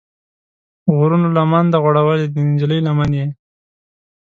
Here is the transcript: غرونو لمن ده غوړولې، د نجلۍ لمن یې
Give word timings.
غرونو 0.97 1.27
لمن 1.35 1.65
ده 1.71 1.77
غوړولې، 1.83 2.25
د 2.29 2.35
نجلۍ 2.49 2.79
لمن 2.87 3.09
یې 3.19 3.27